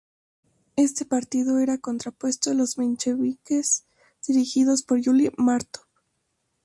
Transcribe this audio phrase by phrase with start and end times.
[0.77, 3.85] Este partido era contrapuesto a los mencheviques,
[4.25, 5.83] dirigidos por Yuli Mártov.